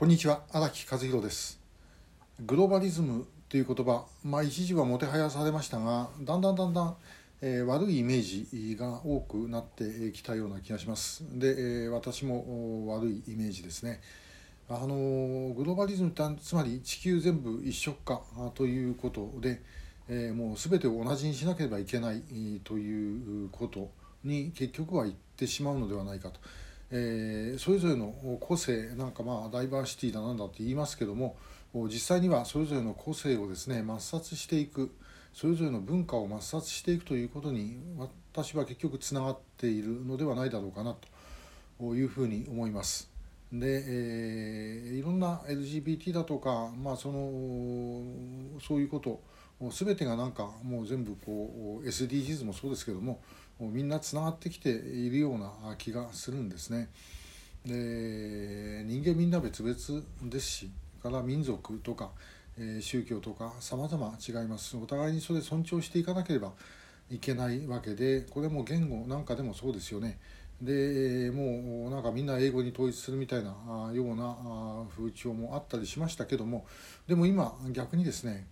[0.00, 1.60] こんにちは荒木和弘です。
[2.46, 6.96] グローバリズムという言葉まあ一時はもてはやされましたがだんだんだんだん、
[7.42, 11.22] えー、悪いイメージが多くなってきたような気がします。
[11.38, 14.00] で、え、私も悪いイメージですね。
[14.70, 18.22] あのグローバリズムってつまり地球全部一色化
[18.54, 19.60] ということで、
[20.08, 22.22] えー、もう全てを同じにしなければいけない
[22.64, 23.90] ということ
[24.24, 26.40] に結局は言ってしまうのではないかと。
[26.92, 31.36] えー、それぞれの個性なんかまあダイバーシティだなんだって言いますけども
[31.72, 34.92] 実際にはそれぞれの個性をですね抹殺していく
[35.32, 37.78] それぞれの文化を抹殺していくということに
[38.32, 40.96] 私は結局つながっているのではないだろうかな
[41.78, 43.10] というふうに思います。
[43.52, 48.02] で、えー、いろんな LGBT だとか、まあ、その
[48.60, 49.20] そういうこと
[49.70, 53.20] 全てがなんかもう全部こう SDGs もそうですけども
[53.60, 56.88] もうみんなつながってきているような気がするんですね。
[57.64, 59.74] で人間みんな別々
[60.22, 60.70] ですし
[61.02, 62.10] から民族とか、
[62.58, 66.52] え、宗教とか様々違いますお互いにそれ尊重していかなければ
[67.10, 70.18] いけないわけでこれも言語なんかでもそうですよね。
[70.62, 73.50] でもうなんかみんな英語に統一するみたいな
[73.94, 74.36] ような
[74.94, 76.66] 風潮もあったりしましたけども
[77.06, 78.46] でも今逆にですね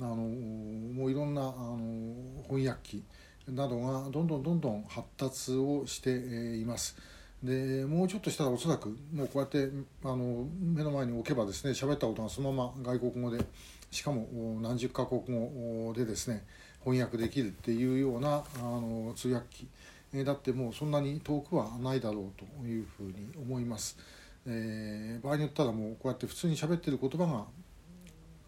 [0.00, 3.04] あのもういろんなあの翻訳機
[3.48, 6.96] などがどんどんどんどん発達をしています。
[7.42, 9.68] でもうちょっとしたらおそらくもうこうやって
[10.04, 13.44] あの目の前に置けばですね喋ったことがそのまま外国語で
[13.90, 14.28] しかも
[14.62, 16.44] 何十カ国語でですね
[16.84, 23.98] 翻訳できるっていうようなあの通訳機だってもうそんなに遠くはないだろうというふうに思います。
[24.46, 27.44] えー、場合によったらもうこうやって普通に喋ってる言葉が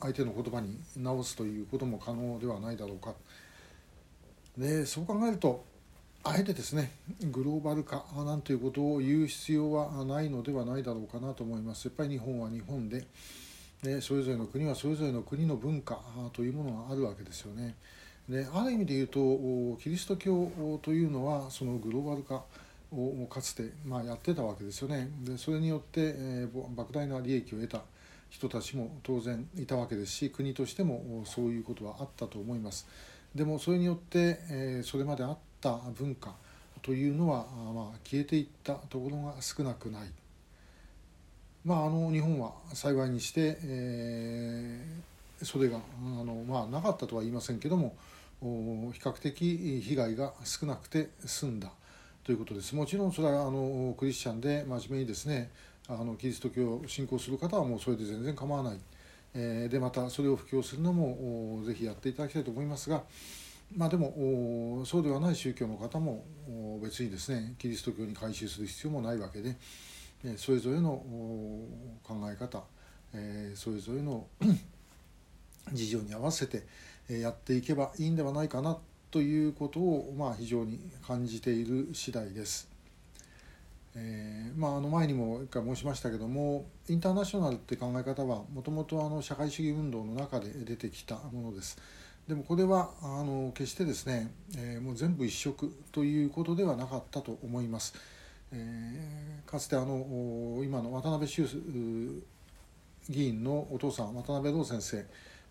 [0.00, 3.14] 相手の言葉に直すということも可能ではないだろうか
[4.56, 5.64] でそう考えると
[6.24, 6.90] あえてですね
[7.30, 11.84] グローバル化なんていうことを言う必要はないのではないだろうかなと思います。
[11.84, 13.06] やっぱり日本は日本で
[13.82, 16.00] でそれぞれの国はそれぞれの国の文化
[16.32, 17.76] というものがあるわけですよね。
[18.28, 20.50] である意味で言うとキリスト教
[20.82, 22.42] というのはそのグローバル化
[22.90, 25.08] をかつて、まあ、やってたわけですよね。
[25.22, 27.82] でそれによって、えー、莫大な利益を得た
[28.30, 32.88] 人たちも当然いたわけですし国としてもそういうことはあったと思います。
[33.36, 36.34] でもそれによって、えそれまであった文化
[36.82, 40.08] というのは、まあ、消えていったところが少なくない。
[41.66, 47.96] まあ、あの日本は幸いにして、えー、それがあの、まあ、なかったとは言いませんけども
[48.40, 51.72] 比較的被害が少なくて済んだ
[52.22, 55.50] ということですもちろんそれはあのクリスチャンで真面目にですね
[55.88, 58.78] あのキリスト教を信仰する方はもうそれで全然構わない。
[59.38, 63.02] えでまたそれを布教するのもぜひやっていただきたいと思いますが、
[63.76, 66.24] まあ、でもそうではない宗教の方も
[66.82, 69.56] 別にですねキリスト教に改宗する必要もないわけで
[70.38, 71.04] それぞれの
[72.02, 72.62] 考え方
[73.54, 74.26] それぞれの
[75.72, 76.64] 事情に合わせて
[77.08, 78.78] やっていけばいいんではないかな
[79.10, 82.75] ということを、まあ、非常に感じている次第です。
[83.98, 91.78] えーまあ、あの前にも一回申しましたけどもインターナショナルって考え方はもともと社会主義運動の中で出てきたものです。
[92.28, 97.94] でもこれはあの決してですね、えー、もう全部一色ということではなかったと思います。
[98.52, 101.46] えー、かつてあの今の渡辺修
[103.08, 104.82] 議員のお父さん渡辺道先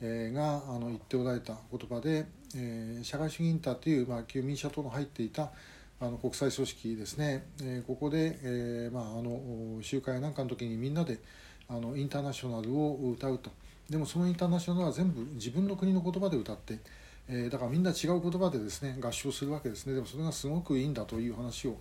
[0.00, 2.26] 生があの言っておられた言葉で、
[2.56, 5.52] えー、社会主義インターという、まあ、旧民社党の入っていた
[6.02, 11.20] あの国際組織ですね、え、ここで、えーまあ、あの集会なんかの時にみんなで
[11.68, 13.50] あのインターナショナルを歌うと。
[13.88, 16.80] でもそのインターナショナルは全部自分の国の言葉で歌って、
[17.28, 19.94] え、だからみんな違う言葉でですね合唱するわけですね。
[19.94, 21.76] でもそれがすごくいいんだという話を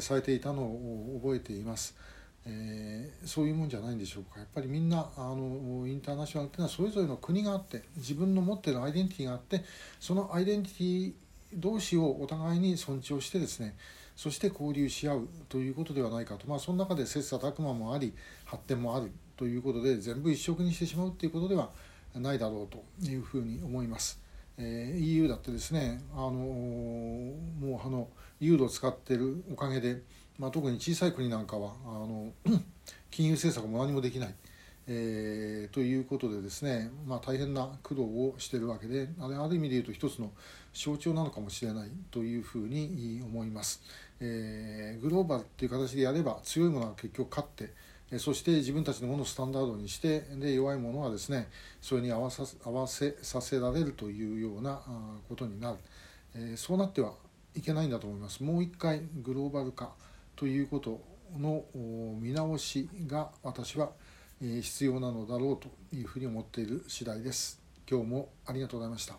[0.00, 1.94] されていたのを覚えています。
[2.44, 4.40] えー、そういうもんじゃないんでしょうか。
[4.40, 9.64] やっぱりみんなあのインターナショナルっていうのはそれぞれの国があって自分の持ってるアイデンティティがあって
[10.00, 11.12] そのアイデンティティ
[11.54, 13.76] 同士をお互いに尊重してですね
[14.16, 18.12] そして交流し合うということではないかと、まあ、その中で切磋琢磨もあり
[18.44, 21.70] 発展もあるということで全部一色にしてしまうということでは
[22.14, 24.20] ないだろうというふうに思います。
[24.58, 28.08] えー、EU だってですね、あのもうあの
[28.38, 30.02] ユーロを使ってるおかげで、
[30.38, 32.32] まあ、特に小さい国なんかはあの
[33.10, 34.34] 金融政策も何もできない。
[34.88, 40.32] えー、ということでですね、まあ、大変な苦労をしているわけであれある意味で言うと一つの
[40.72, 43.80] 象徴なのかもしれないというふうに思います、
[44.20, 47.70] えー、グローバルっていう形でやれば強いものは結局勝って
[48.18, 51.48] そして自分たちのものをスタンダードにしてで弱いものはですね
[51.80, 54.82] それに合わさ合わせさせられるというような
[55.28, 55.78] ことになる、
[56.34, 57.14] えー、そうなっては
[57.54, 58.42] いけないんだと思います。
[58.42, 59.92] もう一回グローバル化
[60.36, 61.00] ということ
[61.38, 61.64] の
[62.20, 63.92] 見直しが私は
[64.42, 67.60] 必要なのだろうというふうに思っている次第です。
[67.88, 69.14] 今日もありがとうございました。